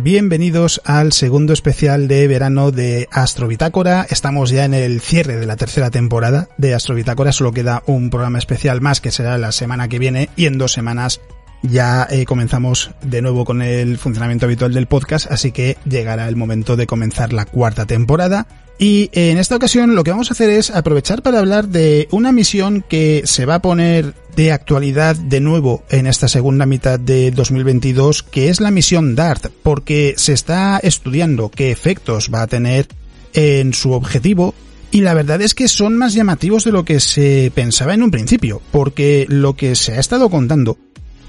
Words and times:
Bienvenidos 0.00 0.82
al 0.84 1.12
segundo 1.12 1.52
especial 1.52 2.08
de 2.08 2.26
verano 2.26 2.72
de 2.72 3.08
Astrobitácora. 3.10 4.06
Estamos 4.10 4.50
ya 4.50 4.64
en 4.64 4.74
el 4.74 5.00
cierre 5.00 5.36
de 5.36 5.46
la 5.46 5.56
tercera 5.56 5.90
temporada 5.90 6.48
de 6.58 6.74
Astrobitácora. 6.74 7.32
Solo 7.32 7.52
queda 7.52 7.82
un 7.86 8.10
programa 8.10 8.38
especial 8.38 8.80
más 8.80 9.00
que 9.00 9.12
será 9.12 9.38
la 9.38 9.52
semana 9.52 9.88
que 9.88 9.98
viene 9.98 10.28
y 10.36 10.46
en 10.46 10.58
dos 10.58 10.72
semanas 10.72 11.20
ya 11.62 12.06
eh, 12.10 12.26
comenzamos 12.26 12.90
de 13.02 13.22
nuevo 13.22 13.44
con 13.44 13.62
el 13.62 13.96
funcionamiento 13.96 14.44
habitual 14.44 14.74
del 14.74 14.86
podcast, 14.86 15.30
así 15.30 15.52
que 15.52 15.78
llegará 15.88 16.28
el 16.28 16.36
momento 16.36 16.76
de 16.76 16.86
comenzar 16.86 17.32
la 17.32 17.46
cuarta 17.46 17.86
temporada. 17.86 18.46
Y 18.78 19.10
en 19.12 19.38
esta 19.38 19.56
ocasión 19.56 19.94
lo 19.94 20.02
que 20.02 20.10
vamos 20.10 20.30
a 20.30 20.34
hacer 20.34 20.50
es 20.50 20.70
aprovechar 20.70 21.22
para 21.22 21.38
hablar 21.38 21.68
de 21.68 22.08
una 22.10 22.32
misión 22.32 22.84
que 22.88 23.22
se 23.24 23.46
va 23.46 23.56
a 23.56 23.62
poner 23.62 24.14
de 24.34 24.50
actualidad 24.50 25.14
de 25.14 25.40
nuevo 25.40 25.84
en 25.90 26.06
esta 26.06 26.26
segunda 26.26 26.66
mitad 26.66 26.98
de 26.98 27.30
2022, 27.30 28.24
que 28.24 28.48
es 28.48 28.60
la 28.60 28.72
misión 28.72 29.14
DART, 29.14 29.46
porque 29.62 30.14
se 30.16 30.32
está 30.32 30.78
estudiando 30.78 31.50
qué 31.50 31.70
efectos 31.70 32.30
va 32.34 32.42
a 32.42 32.46
tener 32.48 32.88
en 33.32 33.74
su 33.74 33.92
objetivo 33.92 34.54
y 34.94 35.00
la 35.00 35.14
verdad 35.14 35.42
es 35.42 35.54
que 35.54 35.66
son 35.66 35.96
más 35.96 36.14
llamativos 36.14 36.62
de 36.62 36.70
lo 36.70 36.84
que 36.84 37.00
se 37.00 37.50
pensaba 37.52 37.94
en 37.94 38.02
un 38.04 38.12
principio, 38.12 38.62
porque 38.70 39.26
lo 39.28 39.56
que 39.56 39.74
se 39.74 39.94
ha 39.94 39.98
estado 40.00 40.30
contando 40.30 40.78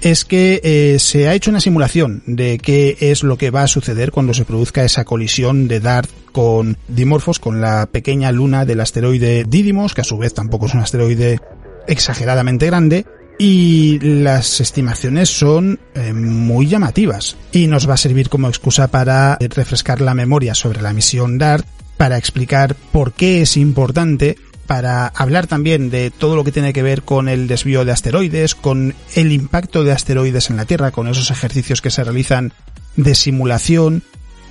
es 0.00 0.24
que 0.24 0.60
eh, 0.62 0.98
se 0.98 1.28
ha 1.28 1.34
hecho 1.34 1.50
una 1.50 1.60
simulación 1.60 2.22
de 2.26 2.58
qué 2.58 2.96
es 3.00 3.22
lo 3.22 3.38
que 3.38 3.50
va 3.50 3.62
a 3.62 3.68
suceder 3.68 4.12
cuando 4.12 4.34
se 4.34 4.44
produzca 4.44 4.84
esa 4.84 5.04
colisión 5.04 5.68
de 5.68 5.80
DART 5.80 6.10
con 6.32 6.76
Dimorphos, 6.88 7.38
con 7.38 7.60
la 7.60 7.86
pequeña 7.86 8.30
luna 8.32 8.64
del 8.64 8.80
asteroide 8.80 9.44
Didymos, 9.44 9.94
que 9.94 10.02
a 10.02 10.04
su 10.04 10.18
vez 10.18 10.34
tampoco 10.34 10.66
es 10.66 10.74
un 10.74 10.80
asteroide 10.80 11.40
exageradamente 11.86 12.66
grande, 12.66 13.06
y 13.38 13.98
las 14.00 14.60
estimaciones 14.60 15.28
son 15.28 15.78
eh, 15.94 16.12
muy 16.12 16.66
llamativas. 16.66 17.36
Y 17.52 17.66
nos 17.66 17.88
va 17.88 17.94
a 17.94 17.98
servir 17.98 18.28
como 18.28 18.48
excusa 18.48 18.88
para 18.88 19.36
refrescar 19.40 20.00
la 20.00 20.14
memoria 20.14 20.54
sobre 20.54 20.82
la 20.82 20.92
misión 20.92 21.38
DART, 21.38 21.66
para 21.96 22.18
explicar 22.18 22.76
por 22.92 23.12
qué 23.12 23.42
es 23.42 23.56
importante 23.56 24.36
para 24.66 25.06
hablar 25.08 25.46
también 25.46 25.90
de 25.90 26.10
todo 26.10 26.36
lo 26.36 26.44
que 26.44 26.52
tiene 26.52 26.72
que 26.72 26.82
ver 26.82 27.02
con 27.02 27.28
el 27.28 27.46
desvío 27.48 27.84
de 27.84 27.92
asteroides, 27.92 28.54
con 28.54 28.94
el 29.14 29.32
impacto 29.32 29.84
de 29.84 29.92
asteroides 29.92 30.50
en 30.50 30.56
la 30.56 30.64
Tierra, 30.64 30.90
con 30.90 31.08
esos 31.08 31.30
ejercicios 31.30 31.80
que 31.80 31.90
se 31.90 32.04
realizan 32.04 32.52
de 32.96 33.14
simulación. 33.14 34.02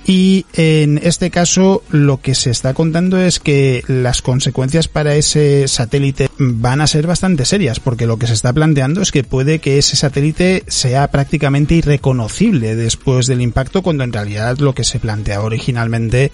Y 0.08 0.46
en 0.54 1.00
este 1.02 1.30
caso 1.30 1.82
lo 1.90 2.20
que 2.20 2.36
se 2.36 2.50
está 2.50 2.74
contando 2.74 3.18
es 3.18 3.40
que 3.40 3.82
las 3.88 4.22
consecuencias 4.22 4.86
para 4.86 5.16
ese 5.16 5.66
satélite 5.66 6.30
van 6.38 6.80
a 6.80 6.86
ser 6.86 7.08
bastante 7.08 7.44
serias, 7.44 7.80
porque 7.80 8.06
lo 8.06 8.16
que 8.16 8.28
se 8.28 8.34
está 8.34 8.52
planteando 8.52 9.02
es 9.02 9.10
que 9.10 9.24
puede 9.24 9.58
que 9.58 9.78
ese 9.78 9.96
satélite 9.96 10.62
sea 10.68 11.10
prácticamente 11.10 11.74
irreconocible 11.74 12.76
después 12.76 13.26
del 13.26 13.40
impacto, 13.40 13.82
cuando 13.82 14.04
en 14.04 14.12
realidad 14.12 14.58
lo 14.58 14.76
que 14.76 14.84
se 14.84 15.00
planteaba 15.00 15.44
originalmente 15.44 16.30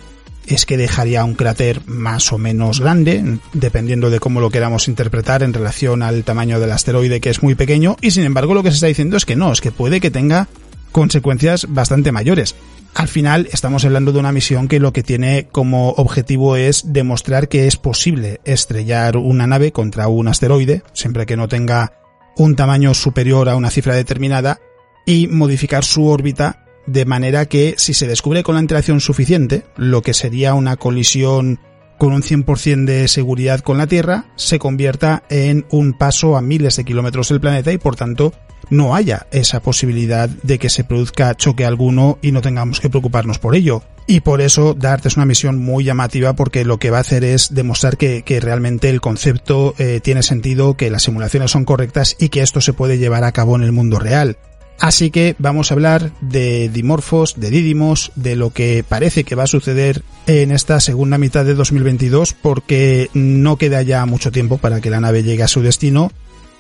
es 0.47 0.67
que 0.67 0.77
dejaría 0.77 1.25
un 1.25 1.35
cráter 1.35 1.81
más 1.87 2.33
o 2.33 2.39
menos 2.39 2.81
grande, 2.81 3.39
dependiendo 3.53 4.11
de 4.11 4.21
cómo 4.21 4.41
lo 4.41 4.51
queramos 4.51 4.89
interpretar 4.89 5.43
en 5.43 5.53
relación 5.53 6.03
al 6.03 6.25
tamaño 6.25 6.61
del 6.61 6.73
asteroide 6.73 7.21
que 7.21 7.31
es 7.31 7.43
muy 7.43 7.55
pequeño, 7.55 7.97
y 8.01 8.11
sin 8.11 8.25
embargo 8.25 8.55
lo 8.55 8.63
que 8.63 8.71
se 8.71 8.77
está 8.77 8.87
diciendo 8.87 9.17
es 9.17 9.25
que 9.25 9.37
no, 9.37 9.53
es 9.53 9.61
que 9.61 9.73
puede 9.73 10.01
que 10.01 10.11
tenga 10.11 10.49
consecuencias 10.91 11.67
bastante 11.69 12.13
mayores. 12.13 12.55
Al 12.95 13.09
final 13.09 13.49
estamos 13.51 13.85
hablando 13.87 14.13
de 14.13 14.19
una 14.19 14.33
misión 14.33 14.69
que 14.69 14.79
lo 14.79 14.93
que 14.93 15.03
tiene 15.03 15.49
como 15.51 15.91
objetivo 15.93 16.57
es 16.57 16.93
demostrar 16.93 17.49
que 17.49 17.67
es 17.67 17.77
posible 17.77 18.41
estrellar 18.45 19.17
una 19.17 19.47
nave 19.47 19.73
contra 19.73 20.09
un 20.09 20.29
asteroide, 20.29 20.83
siempre 20.93 21.25
que 21.25 21.37
no 21.37 21.49
tenga 21.49 21.95
un 22.37 22.55
tamaño 22.55 22.93
superior 22.93 23.49
a 23.49 23.57
una 23.57 23.71
cifra 23.71 23.95
determinada, 23.95 24.61
y 25.07 25.27
modificar 25.27 25.85
su 25.85 26.07
órbita 26.07 26.62
de 26.87 27.05
manera 27.05 27.47
que 27.47 27.75
si 27.79 27.95
se 27.95 28.07
descubre 28.07 28.43
con 28.43 28.55
la 28.55 28.61
antelación 28.61 29.01
suficiente, 29.01 29.65
lo 29.77 30.03
que 30.03 30.15
sería 30.15 30.55
una 30.55 30.77
colisión 30.77 31.61
con 31.99 32.13
un 32.13 32.23
100% 32.23 32.85
de 32.85 33.07
seguridad 33.07 33.61
con 33.61 33.79
la 33.79 33.87
Tierra, 33.87 34.27
se 34.35 34.59
convierta 34.59 35.23
en 35.29 35.67
un 35.71 35.93
paso 35.93 36.37
a 36.37 36.43
miles 36.43 36.77
de 36.77 36.85
kilómetros 36.85 37.29
del 37.29 37.41
planeta 37.41 37.73
y 37.73 37.79
por 37.79 37.95
tanto 37.95 38.33
no 38.71 38.95
haya 38.95 39.27
esa 39.31 39.61
posibilidad 39.61 40.29
de 40.29 40.59
que 40.59 40.71
se 40.71 40.83
produzca 40.83 41.35
choque 41.35 41.65
alguno 41.65 42.19
y 42.23 42.33
no 42.33 42.41
tengamos 42.41 42.81
que 42.81 42.91
preocuparnos 42.91 43.39
por 43.39 43.55
ello. 43.55 43.83
Y 44.07 44.21
por 44.21 44.41
eso 44.41 44.75
DART 44.75 45.07
es 45.07 45.17
una 45.17 45.27
misión 45.27 45.59
muy 45.59 45.85
llamativa 45.85 46.33
porque 46.33 46.65
lo 46.65 46.79
que 46.79 46.91
va 46.91 46.99
a 46.99 47.03
hacer 47.03 47.23
es 47.23 47.55
demostrar 47.55 47.97
que, 47.97 48.25
realmente 48.41 48.89
el 48.89 49.01
concepto 49.01 49.75
eh, 49.79 50.01
tiene 50.03 50.23
sentido, 50.23 50.77
que 50.77 50.91
las 50.91 51.05
simulaciones 51.05 51.51
son 51.51 51.65
correctas 51.65 52.17
y 52.19 52.31
que 52.31 52.43
esto 52.43 52.61
se 52.61 52.73
puede 52.73 52.99
llevar 52.99 53.25
a 53.25 53.33
cabo 53.33 53.55
en 53.55 53.63
el 53.63 53.73
mundo 53.73 53.99
real. 54.01 54.39
Así 54.79 55.11
que 55.11 55.37
vamos 55.39 55.71
a 55.71 55.75
hablar 55.75 56.13
de 56.21 56.69
Dimorphos, 56.69 57.35
de 57.37 57.51
Didymos, 57.51 58.11
de 58.17 58.37
lo 58.37 58.51
que 58.51 58.85
parece 58.89 59.25
que 59.25 59.35
va 59.35 59.45
a 59.45 59.49
suceder 59.49 60.03
en 60.27 60.51
esta 60.51 60.81
segunda 60.81 61.19
mitad 61.19 61.45
de 61.45 61.55
2022 61.55 62.35
porque 62.35 63.09
no 63.15 63.57
queda 63.57 63.83
ya 63.83 64.05
mucho 64.07 64.33
tiempo 64.33 64.59
para 64.59 64.81
que 64.81 64.91
la 64.91 65.01
nave 65.01 65.23
llegue 65.23 65.45
a 65.45 65.49
su 65.49 65.63
destino 65.63 66.11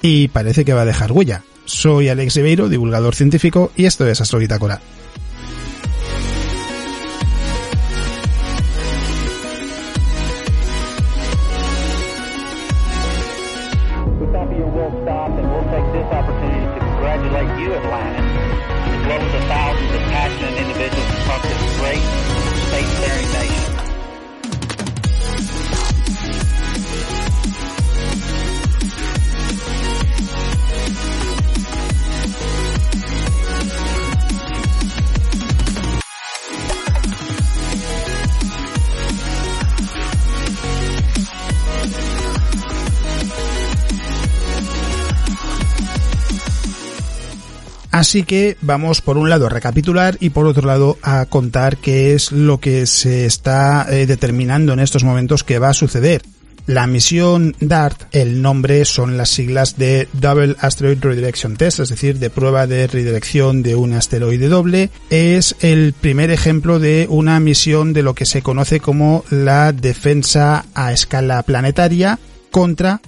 y 0.03 0.29
parece 0.29 0.65
que 0.65 0.73
va 0.73 0.83
a 0.83 0.87
dejar 0.87 1.13
huella. 1.13 1.43
Soy 1.65 2.09
Alex 2.09 2.37
Ribeiro, 2.37 2.69
divulgador 2.69 3.15
científico, 3.15 3.71
y 3.77 3.85
esto 3.85 4.07
es 4.07 4.21
Astrobitácora. 4.21 4.81
Así 48.03 48.25
que 48.25 48.57
vamos 48.63 49.01
por 49.01 49.17
un 49.17 49.31
lado 49.31 49.47
a 49.47 49.49
recapitular 49.49 50.17
y 50.19 50.31
por 50.31 50.47
otro 50.47 50.67
lado 50.67 50.99
a 51.03 51.25
contar 51.27 51.77
qué 51.77 52.15
es 52.15 52.33
lo 52.33 52.59
que 52.59 52.85
se 52.87 53.27
está 53.27 53.87
eh, 53.89 54.07
determinando 54.07 54.73
en 54.73 54.81
estos 54.81 55.05
momentos 55.05 55.45
que 55.45 55.61
va 55.61 55.69
a 55.69 55.73
suceder. 55.73 56.21
La 56.67 56.89
misión 56.89 57.55
DART, 57.61 58.03
el 58.11 58.43
nombre 58.43 58.85
son 58.87 59.17
las 59.17 59.29
siglas 59.29 59.79
de 59.79 60.09
Double 60.15 60.57
Asteroid 60.59 60.99
Redirection 61.01 61.57
Test, 61.57 61.79
es 61.79 61.91
decir, 61.91 62.19
de 62.19 62.29
prueba 62.29 62.67
de 62.67 62.89
redirección 62.89 63.63
de 63.63 63.77
un 63.77 63.93
asteroide 63.93 64.49
doble. 64.49 64.91
Es 65.09 65.55
el 65.61 65.93
primer 65.93 66.33
ejemplo 66.33 66.81
de 66.81 67.07
una 67.09 67.39
misión 67.39 67.93
de 67.93 68.03
lo 68.03 68.17
que 68.17 68.27
se 68.27 68.43
conoce 68.43 68.81
como 68.81 69.25
la 69.31 69.71
defensa 69.71 70.65
a 70.75 70.93
escala 70.93 71.41
planetaria 71.45 72.19
contra 72.51 73.01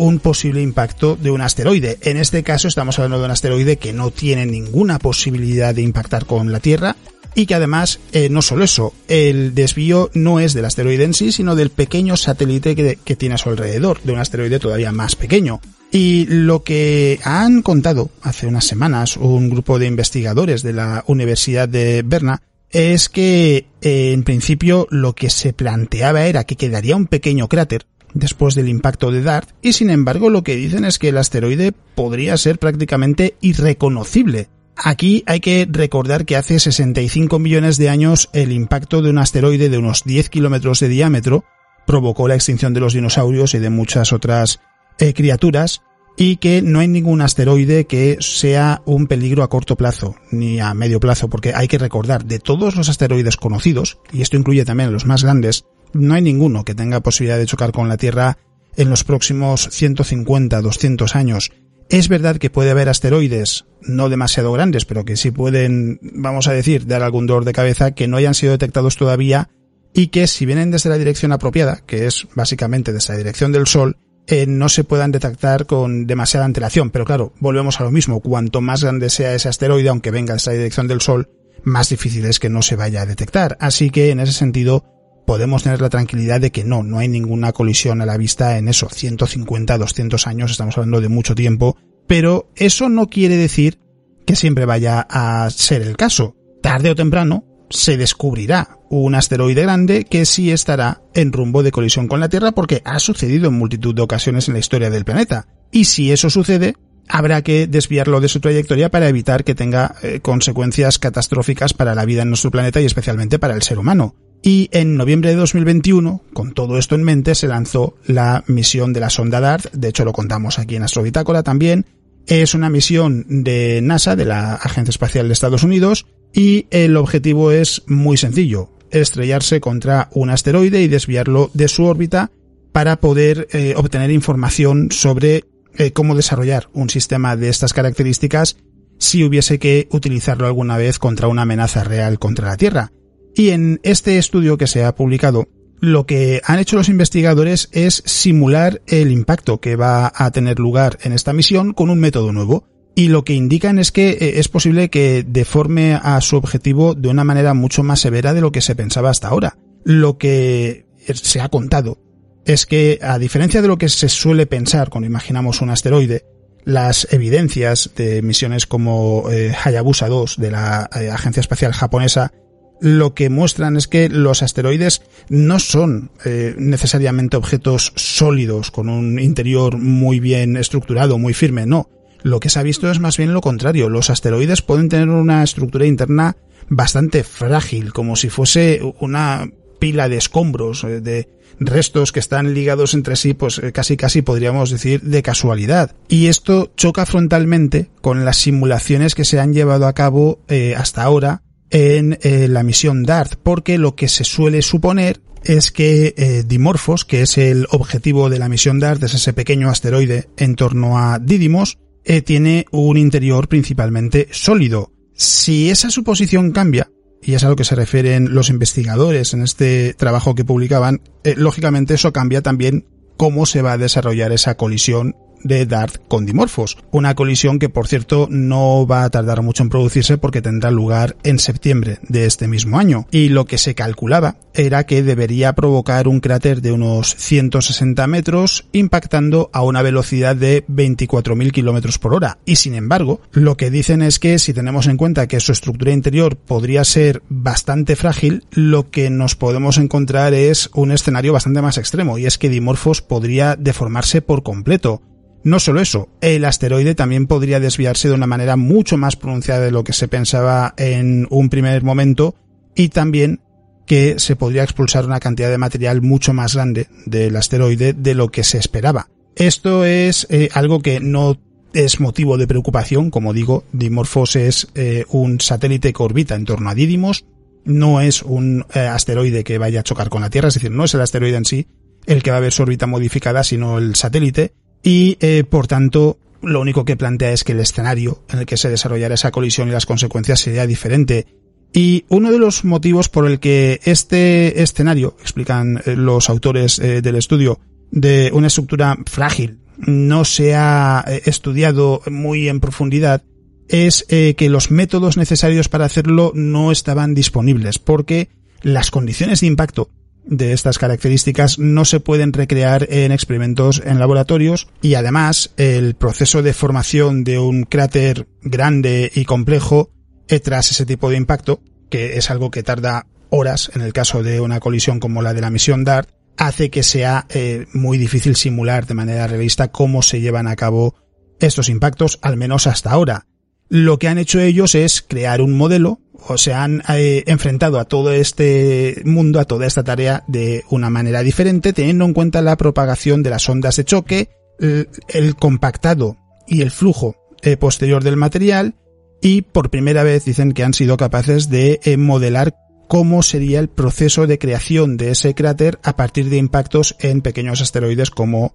un 0.00 0.18
posible 0.18 0.62
impacto 0.62 1.16
de 1.20 1.30
un 1.30 1.42
asteroide. 1.42 1.98
En 2.00 2.16
este 2.16 2.42
caso 2.42 2.68
estamos 2.68 2.98
hablando 2.98 3.18
de 3.18 3.26
un 3.26 3.30
asteroide 3.30 3.76
que 3.76 3.92
no 3.92 4.10
tiene 4.10 4.46
ninguna 4.46 4.98
posibilidad 4.98 5.74
de 5.74 5.82
impactar 5.82 6.24
con 6.24 6.50
la 6.52 6.60
Tierra 6.60 6.96
y 7.34 7.44
que 7.44 7.54
además 7.54 8.00
eh, 8.12 8.28
no 8.30 8.40
solo 8.40 8.64
eso, 8.64 8.94
el 9.08 9.54
desvío 9.54 10.10
no 10.14 10.40
es 10.40 10.54
del 10.54 10.64
asteroide 10.64 11.04
en 11.04 11.12
sí, 11.12 11.32
sino 11.32 11.54
del 11.54 11.68
pequeño 11.68 12.16
satélite 12.16 12.74
que, 12.74 13.16
tiene 13.16 13.34
a 13.34 13.38
su 13.38 13.50
alrededor, 13.50 14.00
de 14.02 14.12
un 14.12 14.18
asteroide 14.18 14.58
todavía 14.58 14.90
más 14.90 15.16
pequeño. 15.16 15.60
Y 15.92 16.24
lo 16.26 16.62
que 16.62 17.20
han 17.22 17.60
contado 17.60 18.10
hace 18.22 18.46
unas 18.46 18.64
semanas 18.64 19.18
un 19.18 19.50
grupo 19.50 19.78
de 19.78 19.86
investigadores 19.86 20.62
de 20.62 20.72
la 20.72 21.04
Universidad 21.08 21.68
de 21.68 22.02
Berna 22.04 22.40
es 22.70 23.10
que 23.10 23.66
eh, 23.82 24.12
en 24.12 24.22
principio 24.22 24.86
lo 24.90 25.14
que 25.14 25.28
se 25.28 25.52
planteaba 25.52 26.24
era 26.24 26.44
que 26.44 26.56
quedaría 26.56 26.96
un 26.96 27.06
pequeño 27.06 27.48
cráter 27.48 27.84
después 28.14 28.54
del 28.54 28.68
impacto 28.68 29.10
de 29.10 29.22
DART 29.22 29.50
y 29.62 29.72
sin 29.72 29.90
embargo 29.90 30.30
lo 30.30 30.42
que 30.42 30.56
dicen 30.56 30.84
es 30.84 30.98
que 30.98 31.08
el 31.08 31.18
asteroide 31.18 31.72
podría 31.94 32.36
ser 32.36 32.58
prácticamente 32.58 33.36
irreconocible. 33.40 34.48
Aquí 34.76 35.24
hay 35.26 35.40
que 35.40 35.68
recordar 35.70 36.24
que 36.24 36.36
hace 36.36 36.58
65 36.58 37.38
millones 37.38 37.76
de 37.76 37.90
años 37.90 38.30
el 38.32 38.52
impacto 38.52 39.02
de 39.02 39.10
un 39.10 39.18
asteroide 39.18 39.68
de 39.68 39.78
unos 39.78 40.04
10 40.04 40.30
kilómetros 40.30 40.80
de 40.80 40.88
diámetro 40.88 41.44
provocó 41.86 42.28
la 42.28 42.34
extinción 42.34 42.72
de 42.72 42.80
los 42.80 42.94
dinosaurios 42.94 43.54
y 43.54 43.58
de 43.58 43.70
muchas 43.70 44.12
otras 44.12 44.60
eh, 44.98 45.12
criaturas 45.12 45.82
y 46.16 46.36
que 46.36 46.60
no 46.60 46.80
hay 46.80 46.88
ningún 46.88 47.22
asteroide 47.22 47.86
que 47.86 48.18
sea 48.20 48.82
un 48.84 49.06
peligro 49.06 49.42
a 49.42 49.48
corto 49.48 49.76
plazo 49.76 50.16
ni 50.30 50.60
a 50.60 50.74
medio 50.74 51.00
plazo, 51.00 51.28
porque 51.28 51.54
hay 51.54 51.66
que 51.66 51.78
recordar, 51.78 52.24
de 52.26 52.38
todos 52.38 52.76
los 52.76 52.88
asteroides 52.88 53.36
conocidos, 53.36 53.98
y 54.12 54.20
esto 54.20 54.36
incluye 54.36 54.64
también 54.64 54.92
los 54.92 55.06
más 55.06 55.24
grandes, 55.24 55.64
no 55.92 56.14
hay 56.14 56.22
ninguno 56.22 56.64
que 56.64 56.74
tenga 56.74 57.00
posibilidad 57.00 57.38
de 57.38 57.46
chocar 57.46 57.72
con 57.72 57.88
la 57.88 57.96
Tierra 57.96 58.38
en 58.76 58.90
los 58.90 59.04
próximos 59.04 59.68
150, 59.70 60.60
200 60.60 61.16
años. 61.16 61.50
Es 61.88 62.08
verdad 62.08 62.36
que 62.36 62.50
puede 62.50 62.70
haber 62.70 62.88
asteroides 62.88 63.66
no 63.82 64.08
demasiado 64.08 64.52
grandes, 64.52 64.84
pero 64.84 65.04
que 65.04 65.16
sí 65.16 65.30
pueden, 65.30 65.98
vamos 66.02 66.46
a 66.46 66.52
decir, 66.52 66.86
dar 66.86 67.02
algún 67.02 67.26
dolor 67.26 67.44
de 67.44 67.52
cabeza, 67.52 67.92
que 67.92 68.06
no 68.06 68.16
hayan 68.16 68.34
sido 68.34 68.52
detectados 68.52 68.96
todavía 68.96 69.50
y 69.92 70.08
que 70.08 70.26
si 70.26 70.46
vienen 70.46 70.70
desde 70.70 70.90
la 70.90 70.98
dirección 70.98 71.32
apropiada, 71.32 71.82
que 71.84 72.06
es 72.06 72.28
básicamente 72.34 72.92
desde 72.92 73.14
la 73.14 73.18
dirección 73.18 73.50
del 73.52 73.66
Sol, 73.66 73.96
eh, 74.26 74.46
no 74.46 74.68
se 74.68 74.84
puedan 74.84 75.10
detectar 75.10 75.66
con 75.66 76.06
demasiada 76.06 76.46
antelación. 76.46 76.90
Pero 76.90 77.04
claro, 77.04 77.32
volvemos 77.40 77.80
a 77.80 77.84
lo 77.84 77.90
mismo. 77.90 78.20
Cuanto 78.20 78.60
más 78.60 78.84
grande 78.84 79.10
sea 79.10 79.34
ese 79.34 79.48
asteroide, 79.48 79.88
aunque 79.88 80.12
venga 80.12 80.34
de 80.34 80.38
esa 80.38 80.52
dirección 80.52 80.86
del 80.86 81.00
Sol, 81.00 81.28
más 81.64 81.88
difícil 81.88 82.24
es 82.26 82.38
que 82.38 82.48
no 82.50 82.62
se 82.62 82.76
vaya 82.76 83.02
a 83.02 83.06
detectar. 83.06 83.56
Así 83.60 83.90
que 83.90 84.10
en 84.10 84.20
ese 84.20 84.32
sentido, 84.32 84.84
podemos 85.26 85.62
tener 85.62 85.80
la 85.80 85.88
tranquilidad 85.88 86.40
de 86.40 86.50
que 86.50 86.64
no, 86.64 86.82
no 86.82 86.98
hay 86.98 87.08
ninguna 87.08 87.52
colisión 87.52 88.00
a 88.00 88.06
la 88.06 88.16
vista 88.16 88.58
en 88.58 88.68
eso. 88.68 88.88
150, 88.88 89.78
200 89.78 90.26
años, 90.26 90.50
estamos 90.50 90.76
hablando 90.76 91.00
de 91.00 91.08
mucho 91.08 91.34
tiempo. 91.34 91.76
Pero 92.06 92.50
eso 92.56 92.88
no 92.88 93.08
quiere 93.08 93.36
decir 93.36 93.78
que 94.26 94.36
siempre 94.36 94.64
vaya 94.64 95.06
a 95.08 95.48
ser 95.50 95.82
el 95.82 95.96
caso. 95.96 96.36
Tarde 96.62 96.90
o 96.90 96.94
temprano, 96.94 97.44
se 97.70 97.96
descubrirá 97.96 98.78
un 98.90 99.14
asteroide 99.14 99.62
grande 99.62 100.04
que 100.04 100.26
sí 100.26 100.50
estará 100.50 101.02
en 101.14 101.32
rumbo 101.32 101.62
de 101.62 101.70
colisión 101.70 102.08
con 102.08 102.20
la 102.20 102.28
Tierra 102.28 102.52
porque 102.52 102.82
ha 102.84 102.98
sucedido 102.98 103.48
en 103.48 103.54
multitud 103.54 103.94
de 103.94 104.02
ocasiones 104.02 104.48
en 104.48 104.54
la 104.54 104.60
historia 104.60 104.90
del 104.90 105.04
planeta. 105.04 105.46
Y 105.70 105.84
si 105.84 106.10
eso 106.10 106.30
sucede, 106.30 106.74
habrá 107.08 107.42
que 107.42 107.66
desviarlo 107.66 108.20
de 108.20 108.28
su 108.28 108.40
trayectoria 108.40 108.90
para 108.90 109.08
evitar 109.08 109.44
que 109.44 109.54
tenga 109.54 109.94
eh, 110.02 110.20
consecuencias 110.20 110.98
catastróficas 110.98 111.72
para 111.72 111.94
la 111.94 112.04
vida 112.04 112.22
en 112.22 112.28
nuestro 112.28 112.50
planeta 112.50 112.80
y 112.80 112.86
especialmente 112.86 113.38
para 113.38 113.54
el 113.54 113.62
ser 113.62 113.78
humano. 113.78 114.16
Y 114.42 114.68
en 114.72 114.96
noviembre 114.96 115.30
de 115.30 115.36
2021, 115.36 116.22
con 116.32 116.52
todo 116.52 116.78
esto 116.78 116.94
en 116.94 117.02
mente, 117.02 117.34
se 117.34 117.46
lanzó 117.46 117.94
la 118.06 118.42
misión 118.46 118.92
de 118.92 119.00
la 119.00 119.10
sonda 119.10 119.40
DART, 119.40 119.70
de 119.72 119.88
hecho 119.88 120.04
lo 120.04 120.12
contamos 120.12 120.58
aquí 120.58 120.76
en 120.76 120.82
Astrobitácora 120.82 121.42
también, 121.42 121.84
es 122.26 122.54
una 122.54 122.70
misión 122.70 123.24
de 123.28 123.80
NASA, 123.82 124.16
de 124.16 124.24
la 124.24 124.54
Agencia 124.54 124.90
Espacial 124.90 125.26
de 125.26 125.34
Estados 125.34 125.62
Unidos, 125.62 126.06
y 126.32 126.66
el 126.70 126.96
objetivo 126.96 127.50
es 127.50 127.82
muy 127.86 128.16
sencillo, 128.16 128.70
estrellarse 128.90 129.60
contra 129.60 130.08
un 130.12 130.30
asteroide 130.30 130.82
y 130.82 130.88
desviarlo 130.88 131.50
de 131.52 131.68
su 131.68 131.84
órbita 131.84 132.30
para 132.72 133.00
poder 133.00 133.48
eh, 133.52 133.74
obtener 133.76 134.10
información 134.10 134.90
sobre 134.90 135.44
eh, 135.76 135.92
cómo 135.92 136.14
desarrollar 136.14 136.68
un 136.72 136.88
sistema 136.88 137.36
de 137.36 137.48
estas 137.48 137.72
características 137.72 138.56
si 138.98 139.24
hubiese 139.24 139.58
que 139.58 139.88
utilizarlo 139.90 140.46
alguna 140.46 140.76
vez 140.76 140.98
contra 140.98 141.28
una 141.28 141.42
amenaza 141.42 141.84
real 141.84 142.18
contra 142.18 142.48
la 142.48 142.56
Tierra. 142.56 142.92
Y 143.40 143.52
en 143.52 143.80
este 143.84 144.18
estudio 144.18 144.58
que 144.58 144.66
se 144.66 144.84
ha 144.84 144.94
publicado, 144.94 145.48
lo 145.80 146.04
que 146.04 146.42
han 146.44 146.58
hecho 146.58 146.76
los 146.76 146.90
investigadores 146.90 147.70
es 147.72 148.02
simular 148.04 148.82
el 148.86 149.10
impacto 149.10 149.62
que 149.62 149.76
va 149.76 150.12
a 150.14 150.30
tener 150.30 150.58
lugar 150.58 150.98
en 151.04 151.14
esta 151.14 151.32
misión 151.32 151.72
con 151.72 151.88
un 151.88 152.00
método 152.00 152.32
nuevo. 152.32 152.66
Y 152.94 153.08
lo 153.08 153.24
que 153.24 153.32
indican 153.32 153.78
es 153.78 153.92
que 153.92 154.10
eh, 154.10 154.40
es 154.40 154.48
posible 154.48 154.90
que 154.90 155.24
deforme 155.26 155.94
a 155.94 156.20
su 156.20 156.36
objetivo 156.36 156.94
de 156.94 157.08
una 157.08 157.24
manera 157.24 157.54
mucho 157.54 157.82
más 157.82 158.00
severa 158.00 158.34
de 158.34 158.42
lo 158.42 158.52
que 158.52 158.60
se 158.60 158.74
pensaba 158.74 159.08
hasta 159.08 159.28
ahora. 159.28 159.56
Lo 159.84 160.18
que 160.18 160.84
se 161.14 161.40
ha 161.40 161.48
contado 161.48 161.96
es 162.44 162.66
que, 162.66 162.98
a 163.00 163.18
diferencia 163.18 163.62
de 163.62 163.68
lo 163.68 163.78
que 163.78 163.88
se 163.88 164.10
suele 164.10 164.44
pensar 164.44 164.90
cuando 164.90 165.06
imaginamos 165.06 165.62
un 165.62 165.70
asteroide, 165.70 166.26
las 166.66 167.08
evidencias 167.10 167.90
de 167.96 168.20
misiones 168.20 168.66
como 168.66 169.30
eh, 169.30 169.54
Hayabusa 169.64 170.08
2 170.08 170.36
de 170.36 170.50
la 170.50 170.90
eh, 170.94 171.08
Agencia 171.08 171.40
Espacial 171.40 171.72
Japonesa 171.72 172.34
lo 172.80 173.14
que 173.14 173.30
muestran 173.30 173.76
es 173.76 173.88
que 173.88 174.08
los 174.08 174.42
asteroides 174.42 175.02
no 175.28 175.58
son 175.58 176.10
eh, 176.24 176.54
necesariamente 176.58 177.36
objetos 177.36 177.92
sólidos 177.96 178.70
con 178.70 178.88
un 178.88 179.18
interior 179.18 179.78
muy 179.78 180.20
bien 180.20 180.56
estructurado, 180.56 181.18
muy 181.18 181.34
firme, 181.34 181.66
no. 181.66 181.88
Lo 182.22 182.40
que 182.40 182.50
se 182.50 182.58
ha 182.58 182.62
visto 182.62 182.90
es 182.90 183.00
más 183.00 183.16
bien 183.16 183.32
lo 183.32 183.40
contrario. 183.40 183.88
Los 183.88 184.10
asteroides 184.10 184.62
pueden 184.62 184.88
tener 184.88 185.08
una 185.08 185.42
estructura 185.42 185.86
interna 185.86 186.36
bastante 186.68 187.24
frágil, 187.24 187.92
como 187.92 188.16
si 188.16 188.28
fuese 188.28 188.80
una 189.00 189.50
pila 189.78 190.08
de 190.08 190.16
escombros, 190.16 190.84
eh, 190.84 191.00
de 191.00 191.28
restos 191.58 192.12
que 192.12 192.20
están 192.20 192.54
ligados 192.54 192.94
entre 192.94 193.16
sí, 193.16 193.34
pues 193.34 193.58
eh, 193.58 193.72
casi 193.72 193.96
casi 193.96 194.22
podríamos 194.22 194.70
decir 194.70 195.02
de 195.02 195.22
casualidad. 195.22 195.94
Y 196.08 196.26
esto 196.26 196.72
choca 196.76 197.06
frontalmente 197.06 197.90
con 198.00 198.24
las 198.24 198.38
simulaciones 198.38 199.14
que 199.14 199.24
se 199.24 199.40
han 199.40 199.52
llevado 199.52 199.86
a 199.86 199.94
cabo 199.94 200.40
hasta 200.76 201.02
ahora 201.02 201.42
en 201.70 202.18
eh, 202.22 202.48
la 202.48 202.62
misión 202.62 203.04
DART, 203.04 203.36
porque 203.42 203.78
lo 203.78 203.94
que 203.94 204.08
se 204.08 204.24
suele 204.24 204.62
suponer 204.62 205.20
es 205.44 205.70
que 205.70 206.14
eh, 206.16 206.44
Dimorphos, 206.46 207.04
que 207.04 207.22
es 207.22 207.38
el 207.38 207.66
objetivo 207.70 208.28
de 208.28 208.38
la 208.38 208.48
misión 208.48 208.78
DART, 208.78 209.02
es 209.04 209.14
ese 209.14 209.32
pequeño 209.32 209.70
asteroide 209.70 210.28
en 210.36 210.54
torno 210.56 210.98
a 210.98 211.18
Didymos, 211.18 211.78
eh, 212.04 212.22
tiene 212.22 212.66
un 212.72 212.96
interior 212.96 213.48
principalmente 213.48 214.28
sólido. 214.32 214.92
Si 215.14 215.70
esa 215.70 215.90
suposición 215.90 216.52
cambia, 216.52 216.90
y 217.22 217.34
es 217.34 217.44
a 217.44 217.48
lo 217.48 217.56
que 217.56 217.64
se 217.64 217.74
refieren 217.74 218.34
los 218.34 218.48
investigadores 218.48 219.34
en 219.34 219.42
este 219.42 219.94
trabajo 219.94 220.34
que 220.34 220.44
publicaban, 220.44 221.02
lógicamente 221.36 221.94
eso 221.94 222.12
cambia 222.12 222.40
también 222.40 222.86
cómo 223.18 223.44
se 223.44 223.60
va 223.60 223.72
a 223.72 223.78
desarrollar 223.78 224.32
esa 224.32 224.56
colisión 224.56 225.14
de 225.42 225.66
DART 225.66 225.96
con 226.08 226.26
dimorfos. 226.26 226.76
Una 226.90 227.14
colisión 227.14 227.58
que, 227.58 227.68
por 227.68 227.88
cierto, 227.88 228.28
no 228.30 228.86
va 228.86 229.04
a 229.04 229.10
tardar 229.10 229.42
mucho 229.42 229.62
en 229.62 229.68
producirse 229.68 230.18
porque 230.18 230.42
tendrá 230.42 230.70
lugar 230.70 231.16
en 231.24 231.38
septiembre 231.38 231.98
de 232.08 232.26
este 232.26 232.48
mismo 232.48 232.78
año. 232.78 233.06
Y 233.10 233.28
lo 233.28 233.44
que 233.44 233.58
se 233.58 233.74
calculaba 233.74 234.36
era 234.54 234.84
que 234.84 235.02
debería 235.02 235.52
provocar 235.54 236.08
un 236.08 236.20
cráter 236.20 236.60
de 236.60 236.72
unos 236.72 237.14
160 237.16 238.06
metros, 238.06 238.66
impactando 238.72 239.50
a 239.52 239.62
una 239.62 239.82
velocidad 239.82 240.36
de 240.36 240.66
24.000 240.66 241.52
kilómetros 241.52 241.98
por 241.98 242.14
hora. 242.14 242.38
Y 242.44 242.56
sin 242.56 242.74
embargo, 242.74 243.20
lo 243.32 243.56
que 243.56 243.70
dicen 243.70 244.02
es 244.02 244.18
que 244.18 244.38
si 244.38 244.52
tenemos 244.52 244.86
en 244.86 244.96
cuenta 244.96 245.28
que 245.28 245.40
su 245.40 245.52
estructura 245.52 245.92
interior 245.92 246.36
podría 246.36 246.84
ser 246.84 247.22
bastante 247.28 247.96
frágil, 247.96 248.44
lo 248.50 248.90
que 248.90 249.10
nos 249.10 249.36
podemos 249.36 249.78
encontrar 249.78 250.34
es 250.34 250.70
un 250.74 250.92
escenario 250.92 251.32
bastante 251.32 251.62
más 251.62 251.78
extremo, 251.78 252.18
y 252.18 252.26
es 252.26 252.38
que 252.38 252.48
Dimorphos 252.48 253.02
podría 253.02 253.56
deformarse 253.56 254.22
por 254.22 254.42
completo. 254.42 255.02
No 255.42 255.58
solo 255.58 255.80
eso, 255.80 256.08
el 256.20 256.44
asteroide 256.44 256.94
también 256.94 257.26
podría 257.26 257.60
desviarse 257.60 258.08
de 258.08 258.14
una 258.14 258.26
manera 258.26 258.56
mucho 258.56 258.96
más 258.96 259.16
pronunciada 259.16 259.64
de 259.64 259.70
lo 259.70 259.84
que 259.84 259.92
se 259.92 260.08
pensaba 260.08 260.74
en 260.76 261.26
un 261.30 261.48
primer 261.48 261.82
momento 261.82 262.34
y 262.74 262.90
también 262.90 263.40
que 263.86 264.18
se 264.18 264.36
podría 264.36 264.62
expulsar 264.62 265.06
una 265.06 265.18
cantidad 265.18 265.50
de 265.50 265.58
material 265.58 266.02
mucho 266.02 266.32
más 266.32 266.54
grande 266.54 266.88
del 267.06 267.34
asteroide 267.36 267.92
de 267.92 268.14
lo 268.14 268.28
que 268.28 268.44
se 268.44 268.58
esperaba. 268.58 269.08
Esto 269.34 269.84
es 269.84 270.26
eh, 270.30 270.50
algo 270.52 270.80
que 270.80 271.00
no 271.00 271.38
es 271.72 272.00
motivo 272.00 272.36
de 272.36 272.46
preocupación, 272.46 273.10
como 273.10 273.32
digo, 273.32 273.64
Dimorphos 273.72 274.36
es 274.36 274.68
eh, 274.74 275.04
un 275.08 275.40
satélite 275.40 275.92
que 275.92 276.02
orbita 276.02 276.34
en 276.34 276.44
torno 276.44 276.68
a 276.68 276.74
Didymos, 276.74 277.24
no 277.64 278.00
es 278.00 278.22
un 278.22 278.66
eh, 278.74 278.80
asteroide 278.80 279.44
que 279.44 279.58
vaya 279.58 279.80
a 279.80 279.84
chocar 279.84 280.08
con 280.08 280.22
la 280.22 280.30
Tierra, 280.30 280.48
es 280.48 280.54
decir, 280.54 280.70
no 280.70 280.84
es 280.84 280.94
el 280.94 281.00
asteroide 281.00 281.36
en 281.36 281.44
sí 281.44 281.66
el 282.06 282.22
que 282.22 282.30
va 282.30 282.38
a 282.38 282.40
ver 282.40 282.52
su 282.52 282.62
órbita 282.62 282.86
modificada, 282.86 283.44
sino 283.44 283.78
el 283.78 283.94
satélite, 283.94 284.52
y 284.82 285.16
eh, 285.20 285.44
por 285.44 285.66
tanto 285.66 286.18
lo 286.42 286.60
único 286.60 286.84
que 286.84 286.96
plantea 286.96 287.32
es 287.32 287.44
que 287.44 287.52
el 287.52 287.60
escenario 287.60 288.22
en 288.30 288.40
el 288.40 288.46
que 288.46 288.56
se 288.56 288.70
desarrollará 288.70 289.14
esa 289.14 289.30
colisión 289.30 289.68
y 289.68 289.72
las 289.72 289.86
consecuencias 289.86 290.40
sería 290.40 290.66
diferente. 290.66 291.26
Y 291.72 292.04
uno 292.08 292.32
de 292.32 292.38
los 292.38 292.64
motivos 292.64 293.08
por 293.08 293.26
el 293.26 293.38
que 293.38 293.80
este 293.84 294.62
escenario, 294.62 295.16
explican 295.20 295.82
eh, 295.84 295.96
los 295.96 296.30
autores 296.30 296.78
eh, 296.78 297.02
del 297.02 297.16
estudio, 297.16 297.60
de 297.90 298.30
una 298.32 298.46
estructura 298.46 298.96
frágil 299.06 299.58
no 299.76 300.24
se 300.24 300.54
ha 300.54 301.04
estudiado 301.24 302.02
muy 302.10 302.48
en 302.48 302.60
profundidad, 302.60 303.22
es 303.66 304.04
que 304.06 304.48
los 304.50 304.70
métodos 304.70 305.16
necesarios 305.16 305.70
para 305.70 305.86
hacerlo 305.86 306.32
no 306.34 306.70
estaban 306.70 307.14
disponibles 307.14 307.78
porque 307.78 308.28
las 308.60 308.90
condiciones 308.90 309.40
de 309.40 309.46
impacto 309.46 309.88
de 310.24 310.52
estas 310.52 310.78
características 310.78 311.58
no 311.58 311.84
se 311.84 312.00
pueden 312.00 312.32
recrear 312.32 312.86
en 312.90 313.12
experimentos 313.12 313.82
en 313.84 313.98
laboratorios 313.98 314.68
y 314.82 314.94
además 314.94 315.52
el 315.56 315.94
proceso 315.94 316.42
de 316.42 316.52
formación 316.52 317.24
de 317.24 317.38
un 317.38 317.64
cráter 317.64 318.28
grande 318.42 319.10
y 319.14 319.24
complejo 319.24 319.90
eh, 320.28 320.40
tras 320.40 320.70
ese 320.70 320.86
tipo 320.86 321.10
de 321.10 321.16
impacto, 321.16 321.60
que 321.88 322.16
es 322.16 322.30
algo 322.30 322.50
que 322.50 322.62
tarda 322.62 323.06
horas 323.30 323.70
en 323.74 323.82
el 323.82 323.92
caso 323.92 324.22
de 324.22 324.40
una 324.40 324.60
colisión 324.60 325.00
como 325.00 325.22
la 325.22 325.34
de 325.34 325.40
la 325.40 325.50
misión 325.50 325.84
DART, 325.84 326.10
hace 326.36 326.70
que 326.70 326.82
sea 326.82 327.26
eh, 327.28 327.66
muy 327.72 327.98
difícil 327.98 328.36
simular 328.36 328.86
de 328.86 328.94
manera 328.94 329.26
realista 329.26 329.68
cómo 329.68 330.02
se 330.02 330.20
llevan 330.20 330.46
a 330.46 330.56
cabo 330.56 330.94
estos 331.38 331.68
impactos, 331.68 332.18
al 332.22 332.36
menos 332.36 332.66
hasta 332.66 332.90
ahora. 332.90 333.26
Lo 333.70 334.00
que 334.00 334.08
han 334.08 334.18
hecho 334.18 334.40
ellos 334.40 334.74
es 334.74 335.00
crear 335.00 335.40
un 335.40 335.56
modelo 335.56 336.00
o 336.26 336.36
se 336.36 336.52
han 336.52 336.82
eh, 336.88 337.22
enfrentado 337.28 337.78
a 337.78 337.84
todo 337.84 338.12
este 338.12 339.00
mundo, 339.04 339.38
a 339.38 339.44
toda 339.44 339.66
esta 339.66 339.84
tarea 339.84 340.24
de 340.26 340.64
una 340.70 340.90
manera 340.90 341.22
diferente, 341.22 341.72
teniendo 341.72 342.04
en 342.04 342.12
cuenta 342.12 342.42
la 342.42 342.56
propagación 342.56 343.22
de 343.22 343.30
las 343.30 343.48
ondas 343.48 343.76
de 343.76 343.84
choque, 343.84 344.28
el, 344.58 345.36
compactado 345.36 346.16
y 346.48 346.62
el 346.62 346.72
flujo 346.72 347.14
eh, 347.42 347.56
posterior 347.56 348.02
del 348.02 348.16
material, 348.16 348.74
y 349.22 349.42
por 349.42 349.70
primera 349.70 350.02
vez 350.02 350.24
dicen 350.24 350.52
que 350.52 350.64
han 350.64 350.74
sido 350.74 350.96
capaces 350.96 351.48
de 351.48 351.78
eh, 351.84 351.96
modelar 351.96 352.56
cómo 352.88 353.22
sería 353.22 353.60
el 353.60 353.68
proceso 353.68 354.26
de 354.26 354.38
creación 354.40 354.96
de 354.96 355.12
ese 355.12 355.34
cráter 355.34 355.78
a 355.84 355.94
partir 355.94 356.28
de 356.28 356.38
impactos 356.38 356.96
en 356.98 357.22
pequeños 357.22 357.60
asteroides 357.60 358.10
como 358.10 358.54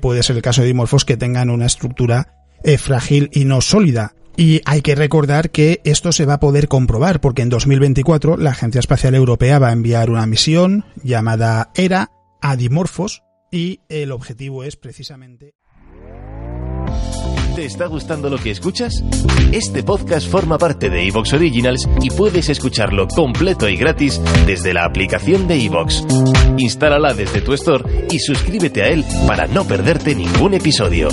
puede 0.00 0.24
ser 0.24 0.34
el 0.34 0.42
caso 0.42 0.62
de 0.62 0.66
Dimorphos 0.66 1.04
que 1.04 1.16
tengan 1.16 1.48
una 1.48 1.66
estructura 1.66 2.34
frágil 2.76 3.30
y 3.32 3.44
no 3.44 3.60
sólida. 3.60 4.16
Y 4.36 4.60
hay 4.66 4.82
que 4.82 4.94
recordar 4.94 5.50
que 5.50 5.80
esto 5.84 6.12
se 6.12 6.26
va 6.26 6.34
a 6.34 6.40
poder 6.40 6.68
comprobar 6.68 7.20
porque 7.20 7.42
en 7.42 7.48
2024 7.48 8.36
la 8.36 8.50
Agencia 8.50 8.78
Espacial 8.78 9.14
Europea 9.14 9.58
va 9.58 9.68
a 9.68 9.72
enviar 9.72 10.10
una 10.10 10.26
misión 10.26 10.84
llamada 11.02 11.70
ERA 11.74 12.10
a 12.42 12.56
Dimorphos 12.56 13.22
y 13.50 13.80
el 13.88 14.12
objetivo 14.12 14.62
es 14.62 14.76
precisamente... 14.76 15.54
¿Te 17.54 17.64
está 17.64 17.86
gustando 17.86 18.28
lo 18.28 18.36
que 18.36 18.50
escuchas? 18.50 19.02
Este 19.50 19.82
podcast 19.82 20.28
forma 20.30 20.58
parte 20.58 20.90
de 20.90 21.08
Evox 21.08 21.32
Originals 21.32 21.88
y 22.02 22.10
puedes 22.10 22.50
escucharlo 22.50 23.08
completo 23.08 23.66
y 23.66 23.78
gratis 23.78 24.20
desde 24.46 24.74
la 24.74 24.84
aplicación 24.84 25.48
de 25.48 25.64
Evox. 25.64 26.04
Instálala 26.58 27.14
desde 27.14 27.40
tu 27.40 27.54
store 27.54 28.08
y 28.10 28.18
suscríbete 28.18 28.82
a 28.82 28.88
él 28.88 29.06
para 29.26 29.46
no 29.46 29.64
perderte 29.64 30.14
ningún 30.14 30.52
episodio. 30.52 31.08